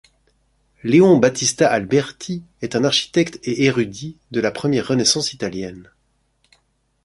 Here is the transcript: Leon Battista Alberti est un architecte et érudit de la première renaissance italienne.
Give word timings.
Leon 0.81 1.17
Battista 1.19 1.69
Alberti 1.71 2.41
est 2.63 2.75
un 2.75 2.83
architecte 2.85 3.37
et 3.43 3.65
érudit 3.65 4.17
de 4.31 4.39
la 4.41 4.49
première 4.51 4.87
renaissance 4.87 5.31
italienne. 5.31 5.91